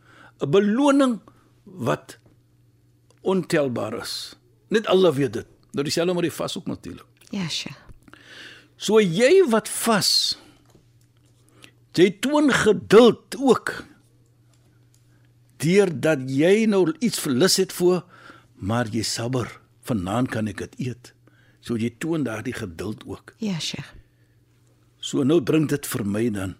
'n 0.44 0.50
beloning 0.50 1.14
wat 1.64 2.18
ontelbaar 3.22 4.02
is. 4.02 4.36
Net 4.68 4.86
Allah 4.86 5.14
weet 5.14 5.32
dit. 5.32 5.48
Nou 5.72 5.84
dieselfde 5.84 6.14
met 6.14 6.28
die 6.28 6.38
vas 6.38 6.56
ook 6.58 6.66
natuurlik. 6.66 7.06
Ja, 7.30 7.48
sja. 7.48 7.72
So 8.76 9.00
jy 9.00 9.48
wat 9.48 9.68
vas 9.68 10.36
jy 11.96 12.10
toon 12.20 12.52
geduld 12.52 13.36
ook 13.40 13.72
deurdat 15.56 16.28
jy 16.28 16.66
nou 16.68 16.92
iets 17.00 17.22
verlus 17.24 17.56
het 17.56 17.72
voor 17.72 18.04
maar 18.60 18.88
jy 18.92 19.02
sabber 19.02 19.48
vanaand 19.88 20.28
kan 20.28 20.50
ek 20.52 20.60
dit 20.66 20.74
eet 20.90 21.15
so 21.66 21.74
jy 21.76 21.90
toon 21.98 22.24
daardie 22.26 22.54
geduld 22.54 23.02
ook 23.06 23.34
Ja, 23.42 23.58
sja. 23.58 23.82
so 25.00 25.22
nou 25.24 25.40
bring 25.42 25.66
dit 25.68 25.86
vir 25.86 26.04
my 26.06 26.28
dan 26.30 26.54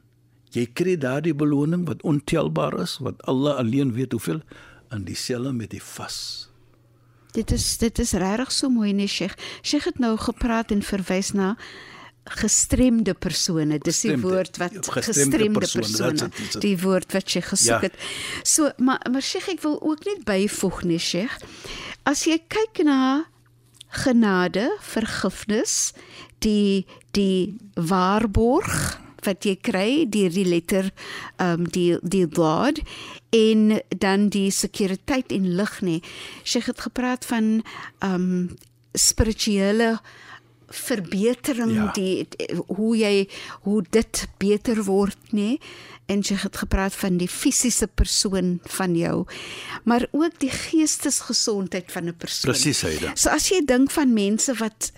jy 0.54 0.66
kry 0.72 0.96
daardie 0.96 1.34
beloning 1.34 1.86
wat 1.86 2.02
ontelbaar 2.02 2.80
is 2.82 2.98
wat 3.04 3.22
Allah 3.30 3.56
alleen 3.62 3.92
weet 3.94 4.12
hoeveel 4.16 4.40
in 4.94 5.04
dieselfde 5.04 5.52
met 5.52 5.70
die 5.70 5.82
vas 5.82 6.18
Dit 7.36 7.50
is 7.52 7.76
dit 7.78 7.98
is 8.00 8.12
regtig 8.16 8.48
so 8.52 8.70
mooi 8.72 8.92
nee 8.96 9.06
Sheikh. 9.12 9.34
Sheikh 9.62 9.84
het 9.84 9.98
nou 10.00 10.14
gepraat 10.16 10.70
en 10.72 10.80
verwys 10.82 11.32
na 11.36 11.50
gestremde 12.24 13.12
persone. 13.14 13.76
Dis 13.84 14.00
die 14.06 14.16
woord 14.18 14.56
wat 14.56 14.72
gestremde 14.72 15.02
gestremde 15.04 15.60
persone, 15.60 15.84
persone. 15.84 16.08
that's 16.16 16.22
it, 16.22 16.36
that's 16.38 16.56
it. 16.56 16.62
Die 16.64 16.78
woord 16.80 17.12
wat 17.12 17.30
jy 17.36 17.42
gesoek 17.44 17.68
Ja. 17.68 17.80
het. 17.80 17.94
So 18.42 18.70
maar 18.78 19.04
maar 19.12 19.22
Sheikh 19.22 19.48
ek 19.52 19.60
wil 19.62 19.76
ook 19.82 20.04
net 20.08 20.24
byvoeg 20.24 20.82
nee 20.84 20.98
Sheikh. 20.98 21.36
As 22.08 22.24
jy 22.24 22.38
kyk 22.48 22.82
na 22.84 23.26
genade, 23.88 24.70
vergifnis, 24.80 25.92
die 26.38 26.86
die 27.16 27.56
waarborg 27.74 29.00
wat 29.26 29.44
jy 29.44 29.56
kry 29.58 29.90
deur 30.12 30.30
die 30.30 30.46
letter 30.46 30.90
ehm 31.38 31.64
um, 31.64 31.66
die 31.72 31.96
die 32.02 32.26
God 32.30 32.80
en 33.34 33.80
dan 33.88 34.28
die 34.28 34.50
sekuriteit 34.50 35.32
en 35.32 35.48
lig 35.58 35.80
nê. 35.82 35.96
Sy 36.44 36.62
het 36.66 36.80
gepraat 36.80 37.26
van 37.26 37.62
ehm 38.00 38.14
um, 38.14 38.56
spirituele 38.96 39.98
verbetering 40.72 41.74
Ja. 41.74 41.90
die, 41.94 42.26
die 42.30 42.56
hoe 42.66 42.96
jy 42.96 43.28
hoe 43.62 43.82
dit 43.90 44.26
beter 44.38 44.84
word 44.84 45.18
nê 45.32 45.58
en 46.06 46.22
sy 46.22 46.34
het 46.34 46.56
gepraat 46.56 46.94
van 46.94 47.16
die 47.16 47.28
fisiese 47.28 47.86
persoon 47.86 48.60
van 48.78 48.96
jou 48.96 49.24
maar 49.84 50.06
ook 50.10 50.38
die 50.38 50.50
geestesgesondheid 50.50 51.92
van 51.92 52.08
'n 52.08 52.16
persoon. 52.16 52.52
Presies, 52.52 52.80
Heide. 52.80 53.10
So 53.14 53.28
as 53.30 53.48
jy 53.48 53.64
dink 53.64 53.90
van 53.90 54.12
mense 54.12 54.54
wat 54.54 54.92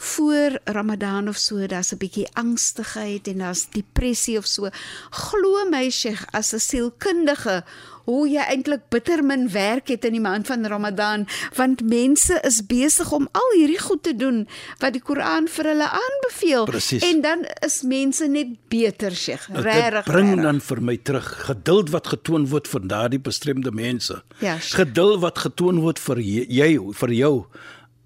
voor 0.00 0.58
Ramadan 0.64 1.28
of 1.28 1.36
so 1.36 1.66
daar's 1.66 1.92
'n 1.92 1.96
bietjie 1.96 2.28
angstigheid 2.32 3.26
en 3.28 3.38
daar's 3.38 3.66
depressie 3.70 4.38
of 4.38 4.46
so. 4.46 4.68
Glo 5.10 5.68
my 5.70 5.90
Sheikh 5.90 6.24
as 6.30 6.52
'n 6.52 6.58
sielkundige 6.58 7.64
hoe 8.04 8.26
jy 8.28 8.42
eintlik 8.52 8.88
bitter 8.88 9.22
min 9.24 9.46
werk 9.52 9.90
het 9.92 10.04
in 10.08 10.16
die 10.16 10.22
maand 10.22 10.46
van 10.46 10.66
Ramadan 10.66 11.26
want 11.58 11.84
mense 11.86 12.38
is 12.46 12.60
besig 12.66 13.12
om 13.12 13.28
al 13.32 13.50
hierdie 13.54 13.80
goed 13.80 14.02
te 14.02 14.14
doen 14.16 14.42
wat 14.78 14.96
die 14.96 15.02
Koran 15.04 15.48
vir 15.48 15.70
hulle 15.72 15.88
aanbeveel 16.00 16.64
Presies. 16.70 17.04
en 17.06 17.20
dan 17.20 17.46
is 17.66 17.80
mense 17.82 18.26
net 18.26 18.56
beter 18.72 19.14
Sheikh 19.16 19.46
Dit 19.46 19.64
regtig 19.64 20.04
bring 20.04 20.34
regtig. 20.34 20.49
Dan 20.50 20.60
vir 20.66 20.80
my 20.82 20.96
terug 21.06 21.26
geduld 21.46 21.90
wat 21.94 22.10
getoon 22.10 22.48
word 22.50 22.68
vir 22.70 22.86
daardie 22.90 23.20
bestremde 23.22 23.70
mense. 23.74 24.20
Ja, 24.42 24.58
sure. 24.58 24.84
geduld 24.84 25.20
wat 25.22 25.38
getoon 25.46 25.78
word 25.84 26.00
vir 26.02 26.18
jy, 26.26 26.72
vir 27.02 27.14
jou 27.14 27.34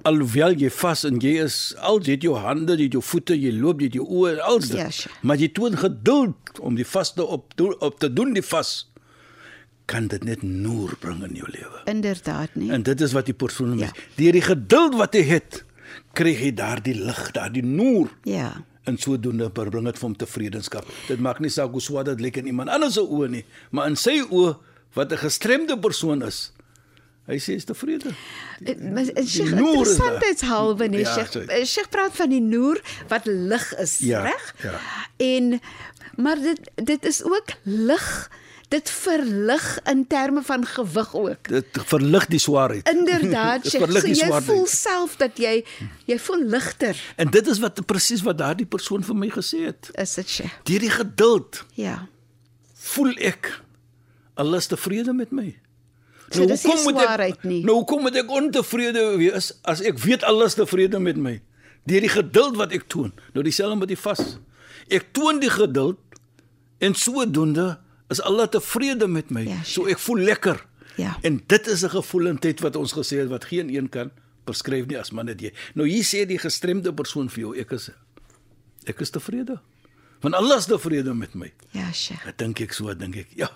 alhoewel 0.04 0.52
jy 0.60 0.68
vas 0.76 1.04
en 1.08 1.16
jy 1.22 1.38
is 1.46 1.54
al 1.80 2.02
jy 2.04 2.18
het 2.18 2.24
jou 2.26 2.34
hande, 2.36 2.74
jy 2.76 2.90
het 2.90 2.96
jou 2.98 3.04
voete, 3.08 3.36
jy 3.40 3.52
loop, 3.56 3.80
jy 3.80 3.88
het 3.88 3.94
jou 3.96 4.04
oë, 4.04 4.34
alles 4.44 4.68
dit. 4.68 4.80
Ja, 4.82 4.90
sure. 4.92 5.14
Maar 5.24 5.40
jy 5.40 5.48
toon 5.56 5.78
geduld 5.80 6.60
om 6.60 6.76
die 6.76 6.84
vaste 6.84 7.24
op 7.24 7.54
op 7.80 7.96
te 8.02 8.10
doen 8.12 8.34
die 8.36 8.44
vas 8.44 8.74
kan 9.88 10.06
dit 10.08 10.22
net 10.24 10.42
noor 10.44 10.94
bring 11.00 11.22
in 11.24 11.34
jou 11.40 11.48
lewe. 11.48 11.80
inderdaad 11.92 12.54
nie. 12.56 12.70
En 12.72 12.82
dit 12.82 13.00
is 13.00 13.12
wat 13.12 13.26
die 13.26 13.34
persoon 13.36 13.78
Ja. 13.78 13.86
ja. 13.86 13.92
deur 14.16 14.32
die 14.32 14.44
geduld 14.44 14.94
wat 15.00 15.14
hy 15.16 15.24
het, 15.28 15.64
kry 16.12 16.34
hy 16.36 16.52
daardie 16.52 16.94
lig, 16.96 17.24
daardie 17.32 17.64
noor. 17.64 18.08
Ja. 18.24 18.52
En 18.84 18.98
sodoende 18.98 19.50
bring 19.50 19.84
dit 19.84 19.98
vir 19.98 20.06
hom 20.08 20.16
tevredenskap. 20.16 20.84
Dit 21.08 21.18
maak 21.20 21.38
nie 21.40 21.48
saak 21.50 21.70
hoe 21.72 21.80
swaar 21.80 22.04
dit 22.04 22.20
lyk 22.20 22.36
in 22.36 22.46
iemand 22.46 22.68
anders 22.68 22.94
se 22.94 23.00
oë 23.00 23.28
nie, 23.32 23.44
maar 23.70 23.86
in 23.88 23.96
sy 23.96 24.18
oë 24.30 24.56
wat 24.94 25.12
'n 25.12 25.16
gestremde 25.18 25.78
persoon 25.78 26.22
is, 26.22 26.52
hy 27.26 27.38
sê 27.40 27.54
is 27.56 27.64
tevrede. 27.64 28.12
Eh, 28.64 28.70
eh, 28.70 29.04
Sheikh, 29.04 29.16
is 29.16 29.50
daar. 29.50 29.58
interessantheidshalwe 29.58 30.88
nee, 30.88 31.00
Ja, 31.00 31.14
Sheikh. 31.14 31.48
eh, 31.48 31.64
Sheikh 31.64 31.88
praat 31.88 32.12
van 32.16 32.28
die 32.30 32.40
noer 32.40 32.80
wat 33.08 33.24
lig 33.26 33.74
is, 33.78 33.98
Ja, 33.98 34.22
reg? 34.22 34.54
ja. 34.62 34.78
En 35.16 35.60
maar 36.16 36.36
dit 36.40 36.60
dit 36.74 37.04
is 37.04 37.22
ook 37.24 37.46
lig. 37.62 38.30
Dit 38.68 38.90
verlig 38.90 39.78
in 39.90 40.06
terme 40.06 40.42
van 40.42 40.64
gewig 40.66 41.14
ook. 41.14 41.48
Dit 41.48 41.66
verlig 41.84 42.26
die 42.26 42.38
swaarheid. 42.38 42.88
Inderdaad, 42.88 43.66
Sheikh. 43.70 43.90
So 43.92 44.06
jy 44.08 44.14
swaarheid. 44.14 44.44
voel 44.44 44.66
self 44.66 45.16
dat 45.20 45.38
jy 45.38 45.64
jy 46.08 46.18
voel 46.18 46.42
ligter. 46.48 46.96
En 47.16 47.30
dit 47.30 47.46
is 47.46 47.58
wat 47.62 47.78
presies 47.86 48.22
wat 48.26 48.38
daardie 48.38 48.66
persoon 48.66 49.04
vir 49.04 49.14
my 49.16 49.28
gesê 49.30 49.66
het. 49.68 49.90
Is 50.00 50.14
dit 50.14 50.28
Sheikh? 50.28 50.56
Deur 50.64 50.78
die 50.86 50.90
geduld 50.90 51.64
Ja. 51.74 52.06
voel 52.94 53.14
ek 53.20 53.52
Allah 54.34 54.58
is 54.58 54.66
tevrede 54.66 55.12
met 55.14 55.30
my. 55.32 55.54
So 56.30 56.40
nie 56.44 56.56
hoekom 56.56 56.82
moet 56.82 57.02
ek- 57.20 57.44
nie. 57.44 57.60
Nou 57.64 57.76
hoekom 57.76 58.00
moet 58.02 58.16
ek 58.16 58.30
ontevrede 58.30 59.16
wees 59.20 59.52
as 59.62 59.80
ek 59.80 59.98
weet 60.02 60.24
Allah 60.24 60.46
is 60.50 60.54
tevrede 60.58 60.98
met 60.98 61.16
my? 61.16 61.36
Deur 61.86 62.00
die 62.00 62.08
geduld 62.10 62.56
wat 62.56 62.72
ek 62.72 62.88
toon. 62.88 63.12
Nou 63.34 63.44
dieselfde 63.44 63.76
met 63.78 63.88
die 63.92 63.98
vas. 64.00 64.38
Ek 64.88 65.12
toon 65.12 65.38
die 65.40 65.50
geduld 65.52 65.98
en 66.80 66.94
sodoende 66.94 67.78
is 68.12 68.20
Allah 68.20 68.48
tevrede 68.48 69.08
met 69.08 69.30
my. 69.30 69.44
Ja, 69.48 69.62
so 69.64 69.86
ek 69.90 69.98
voel 69.98 70.24
lekker. 70.28 70.60
Ja. 71.00 71.16
En 71.22 71.40
dit 71.46 71.66
is 71.66 71.82
'n 71.84 71.90
gevoelendheid 71.90 72.60
wat 72.60 72.76
ons 72.76 72.92
gesê 72.92 73.18
het 73.18 73.28
wat 73.28 73.44
geen 73.44 73.74
een 73.74 73.88
kan 73.88 74.10
beskryf 74.44 74.86
nie 74.86 74.98
as 74.98 75.10
maar 75.10 75.24
net 75.24 75.40
jy. 75.40 75.52
Nou 75.74 75.88
hier 75.88 76.04
sê 76.04 76.26
die 76.26 76.38
gestremde 76.38 76.92
persoon 76.94 77.30
vir 77.30 77.40
jou 77.40 77.56
ek 77.58 77.72
is 77.72 77.90
ek 78.84 79.00
is 79.00 79.10
tevrede. 79.10 79.60
Want 80.20 80.34
Allah 80.34 80.58
is 80.58 80.66
tevrede 80.66 81.14
met 81.14 81.34
my. 81.34 81.52
Ja, 81.70 81.92
Sheikh. 81.92 82.26
Ek 82.26 82.38
dink 82.38 82.60
ek 82.60 82.72
so, 82.72 82.94
dink 82.94 83.16
ek. 83.16 83.28
Ja. 83.36 83.50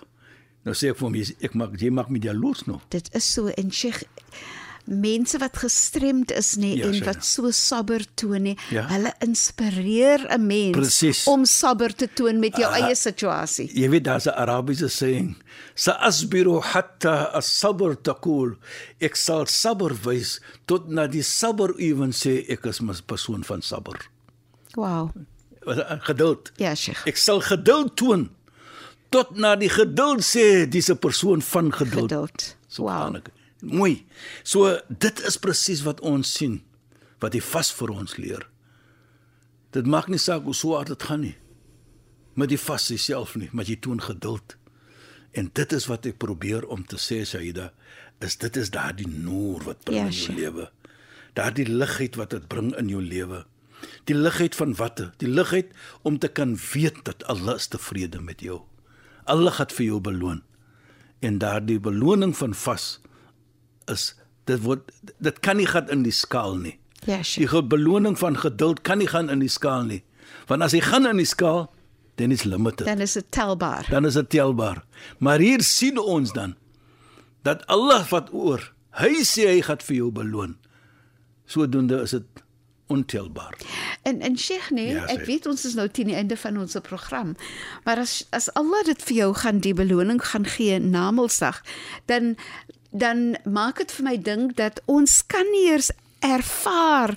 Nou 0.65 0.75
sê 0.75 0.89
ek 0.89 0.97
vir 0.97 1.07
hom 1.07 1.15
ek 1.15 1.53
maak 1.53 1.77
jy 1.79 1.89
maak 1.89 2.09
my 2.09 2.19
jaloers 2.19 2.65
nou. 2.67 2.79
Dit 2.89 3.09
is 3.15 3.33
so 3.33 3.47
en 3.47 3.71
Sheikh 3.71 4.03
mense 4.89 5.37
wat 5.37 5.57
gestremd 5.57 6.31
is 6.31 6.55
nê 6.57 6.75
Ja, 6.77 6.85
en 6.89 7.03
wat 7.05 7.23
so 7.25 7.51
sabber 7.51 8.01
toon 8.15 8.41
nê, 8.43 8.57
Ja. 8.71 8.87
hulle 8.87 9.13
inspireer 9.25 10.25
'n 10.29 10.47
mens 10.47 10.71
Presies. 10.77 11.27
om 11.27 11.45
sabber 11.45 11.93
te 11.95 12.07
toon 12.13 12.39
met 12.39 12.55
jou 12.57 12.65
Ah, 12.69 12.81
eie 12.87 12.95
situasie. 12.95 13.69
Jy 13.73 13.89
weet 13.89 14.03
daar's 14.03 14.25
'n 14.27 14.33
Arabiese 14.35 14.89
saying, 14.89 15.35
"Sa'asbiru 15.75 16.59
hatta 16.61 17.31
as-sabr 17.33 17.95
taqul." 18.01 18.55
Ek 18.99 19.15
sal 19.15 19.45
sabber 19.47 19.93
wys 20.03 20.39
tot 20.65 20.87
na 20.89 21.07
die 21.07 21.23
sabber 21.23 21.73
ewen 21.79 22.11
sê 22.11 22.45
ek 22.49 22.65
is 22.65 22.81
'n 22.81 22.91
persoon 23.05 23.43
van 23.43 23.61
sabber. 23.61 24.09
Wow. 24.75 25.11
Geduld. 26.01 26.51
Ja, 26.57 26.75
Sheikh. 26.75 27.05
Ek 27.07 27.17
sal 27.17 27.41
geduld 27.41 27.95
toon 27.95 28.29
tot 29.11 29.35
na 29.37 29.55
die 29.55 29.69
geduld 29.69 30.21
sê 30.21 30.67
dis 30.69 30.89
'n 30.89 30.97
persoon 30.97 31.41
van 31.41 31.71
geduld. 31.71 32.09
Geduld. 32.11 32.55
Wow. 32.77 33.15
Mooi. 33.59 34.05
So 34.43 34.77
dit 34.87 35.21
is 35.27 35.37
presies 35.37 35.83
wat 35.83 35.99
ons 36.05 36.31
sien 36.39 36.61
wat 37.19 37.33
die 37.35 37.43
vas 37.43 37.71
vir 37.75 37.91
ons 37.91 38.15
leer. 38.15 38.45
Dit 39.75 39.85
maak 39.85 40.07
nie 40.07 40.21
saak 40.21 40.45
hoe 40.47 40.55
swaar 40.55 40.87
dit 40.87 41.03
gaan 41.03 41.25
nie. 41.25 41.35
Met 42.39 42.53
die 42.53 42.61
vas 42.61 42.87
self 43.03 43.35
nie, 43.35 43.49
maar 43.51 43.67
jy 43.67 43.75
toon 43.75 43.99
geduld. 44.01 44.55
En 45.35 45.49
dit 45.53 45.73
is 45.75 45.85
wat 45.91 46.07
ek 46.09 46.17
probeer 46.17 46.65
om 46.71 46.85
te 46.87 46.97
sê 46.97 47.21
Saida, 47.27 47.69
is 48.23 48.37
dit 48.39 48.55
is 48.57 48.71
daardie 48.71 49.07
noor 49.07 49.63
wat 49.67 49.83
bring 49.85 49.99
Ja, 49.99 50.05
in 50.07 50.15
jou 50.15 50.35
lewe. 50.37 50.69
Daardie 51.37 51.67
ligheid 51.67 52.15
wat 52.15 52.31
dit 52.33 52.47
bring 52.47 52.71
in 52.79 52.89
jou 52.89 53.01
lewe. 53.03 53.43
Die 54.09 54.15
ligheid 54.15 54.55
van 54.55 54.73
watte? 54.75 55.11
Die 55.21 55.29
ligheid 55.29 55.71
om 56.01 56.17
te 56.19 56.27
kan 56.27 56.55
weet 56.73 57.03
dat 57.05 57.23
Allah 57.31 57.59
is 57.59 57.67
tevrede 57.67 58.21
met 58.21 58.41
jou. 58.41 58.61
Allah 59.25 59.53
gaan 59.59 59.75
vir 59.75 59.85
jou 59.85 59.99
beloon. 60.01 60.41
En 61.19 61.37
daardie 61.37 61.79
beloning 61.79 62.33
van 62.37 62.55
vas 62.55 62.99
is 63.89 64.13
dit 64.49 64.61
word 64.63 64.89
dit 65.19 65.39
kan 65.45 65.57
nie 65.57 65.67
gaan 65.69 65.89
in 65.93 66.03
die 66.03 66.11
skaal 66.15 66.55
nie. 66.57 66.77
Ja, 67.05 67.17
Die 67.17 67.23
Sheikh. 67.23 67.49
ge- 67.49 67.63
beloning 67.63 68.17
van 68.19 68.37
geduld 68.37 68.81
kan 68.81 68.97
nie 68.97 69.07
gaan 69.07 69.29
in 69.29 69.39
die 69.39 69.49
skaal 69.51 69.83
nie. 69.83 70.03
Want 70.47 70.61
as 70.65 70.71
hy 70.73 70.79
gaan 70.81 71.05
in 71.07 71.17
die 71.17 71.25
skaal, 71.25 71.69
dan 72.15 72.31
is 72.31 72.43
limited. 72.43 72.85
Dan 72.87 72.99
is 73.01 73.13
dit 73.13 73.25
telbaar. 73.31 73.85
Dan 73.89 74.05
is 74.05 74.13
dit 74.13 74.29
telbaar. 74.29 74.83
Maar 75.19 75.39
hier 75.39 75.61
sien 75.61 75.97
ons 75.99 76.33
dan 76.33 76.55
dat 77.43 77.63
Allah 77.67 78.03
wat 78.11 78.33
oor, 78.33 78.73
hy 78.99 79.23
sê 79.23 79.47
hy 79.47 79.61
gaan 79.61 79.79
vir 79.79 79.95
jou 79.95 80.11
beloon. 80.11 80.57
Sodoende 81.47 82.01
is 82.03 82.11
dit 82.11 82.43
ontelbaar. 82.89 83.53
En 84.03 84.19
en 84.21 84.37
Sheikh 84.37 84.69
nee, 84.73 84.93
Ja, 84.93 85.05
ek 85.13 85.25
weet 85.29 85.45
ons 85.47 85.65
is 85.65 85.75
nou 85.77 85.87
teen 85.93 86.07
die 86.09 86.15
einde 86.17 86.37
van 86.37 86.57
ons 86.57 86.75
program. 86.81 87.35
Maar 87.85 88.01
as 88.01 88.25
as 88.33 88.49
Allah 88.57 88.81
dit 88.85 89.01
vir 89.07 89.15
jou 89.17 89.33
gaan 89.37 89.59
die 89.61 89.73
beloning 89.77 90.21
gaan 90.25 90.45
gee 90.45 90.79
na 90.79 91.11
Mondsdag, 91.11 91.61
dan 92.05 92.35
dan 92.91 93.37
maak 93.45 93.77
dit 93.77 93.91
vir 93.91 94.03
my 94.05 94.17
dink 94.21 94.55
dat 94.57 94.81
ons 94.85 95.21
kan 95.27 95.45
nie 95.51 95.67
eers 95.71 95.91
ervaar 96.19 97.15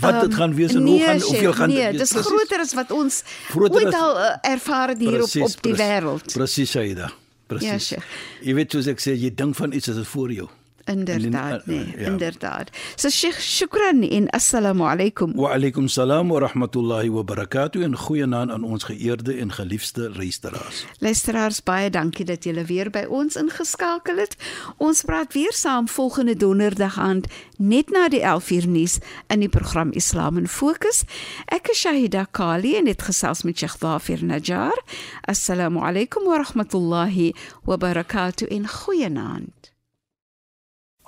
Wat 0.00 0.20
dit 0.20 0.30
ehm, 0.30 0.38
gaan 0.38 0.54
wees 0.54 0.74
en 0.74 0.82
hoe 0.86 0.90
nee, 0.96 1.04
gaan- 1.04 1.18
Sheikh, 1.20 1.28
hoeveel 1.30 1.52
gaan 1.52 1.68
dit 1.68 1.78
nee, 1.78 1.90
wees, 1.90 2.00
Dis 2.00 2.12
presies. 2.12 2.26
groter 2.30 2.60
as 2.60 2.72
wat 2.74 2.90
ons 2.90 3.22
Groter 3.48 3.84
ooit 3.84 3.94
al 3.94 4.16
uh, 4.18 4.36
ervaar 4.42 4.88
het 4.88 4.98
hier 4.98 5.12
op 5.22 5.28
Presies, 5.30 5.56
op 5.56 5.62
die 5.62 5.74
wêreld. 5.74 6.32
Presies, 6.32 6.70
Saida. 6.70 7.10
Presies. 7.46 7.88
Ja. 7.88 7.98
Jy 8.46 8.54
weet 8.54 8.72
soos 8.72 8.86
ek 8.86 9.02
sê, 9.02 9.16
jy 9.18 9.32
dink 9.34 9.56
van 9.58 9.72
iets 9.72 9.88
as 9.90 9.96
dit 9.98 10.06
voor 10.06 10.32
jou. 10.32 10.48
Inderdaad, 10.84 11.52
En 11.52 11.62
die- 11.66 11.76
nee, 11.78 11.94
ja. 11.98 12.06
inderdaad. 12.10 12.70
So 12.96 13.08
Sheikh, 13.08 13.40
shukran 13.40 14.02
en 14.02 14.28
assalamu 14.30 14.82
alaykum. 14.84 15.32
Wa 15.34 15.52
alaykum 15.54 15.88
salaam 15.88 16.28
wa 16.28 16.38
rahmatullahi 16.40 17.08
wa 17.10 17.22
barakatuh 17.24 17.82
en 17.82 17.96
goeienaand 17.96 18.50
aan 18.50 18.62
ons 18.64 18.84
geëerde 18.84 19.34
en 19.36 19.52
geliefde 19.52 20.10
luisteraars. 20.16 20.84
Luisteraars, 20.98 21.62
baie 21.62 21.90
dankie 21.90 22.24
dat 22.24 22.44
julle 22.44 22.64
weer 22.64 22.90
by 22.90 23.04
ons 23.08 23.36
ingeskakel 23.36 24.16
het. 24.16 24.36
Ons 24.76 25.02
praat 25.02 25.32
weer 25.32 25.52
saam 25.52 25.88
volgende 25.88 26.36
donderdag 26.36 26.98
aand 26.98 27.26
net 27.58 27.90
na 27.90 28.08
die 28.08 28.20
11uur 28.22 28.66
nuus 28.68 28.98
in 29.28 29.40
die 29.40 29.48
program 29.48 29.90
Islam 29.92 30.36
in 30.36 30.48
Fokus. 30.48 31.02
Ek 31.46 31.68
is 31.68 31.78
Shahida 31.80 32.26
Kali 32.30 32.76
en 32.76 32.86
het 32.86 33.02
gesels 33.02 33.42
met 33.42 33.58
Sheikh 33.58 33.78
Dafir 33.78 34.24
Najjar. 34.24 34.82
Assalamu 35.22 35.78
alaykum 35.80 36.24
wa 36.24 36.36
rahmatullahi 36.42 37.34
wa 37.64 37.76
barakatuh 37.76 38.48
en 38.50 38.68
goeienaand. 38.68 39.59